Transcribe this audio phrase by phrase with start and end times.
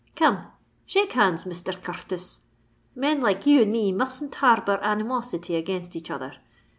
[0.15, 0.47] "Come,
[0.83, 2.39] shake hands, Misther Cur r tis:
[2.95, 6.33] men like you and me mustn't harbour animosity against each other.